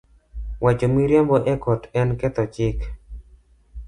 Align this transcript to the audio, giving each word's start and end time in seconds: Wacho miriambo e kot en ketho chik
Wacho 0.63 0.85
miriambo 0.93 1.35
e 1.53 1.55
kot 1.63 1.81
en 1.99 2.09
ketho 2.19 2.43
chik 2.53 2.77